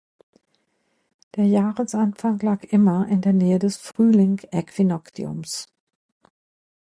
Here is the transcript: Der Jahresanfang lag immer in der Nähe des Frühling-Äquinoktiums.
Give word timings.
Der 1.35 1.45
Jahresanfang 1.45 2.39
lag 2.39 2.63
immer 2.63 3.07
in 3.07 3.21
der 3.21 3.33
Nähe 3.33 3.59
des 3.59 3.77
Frühling-Äquinoktiums. 3.77 5.69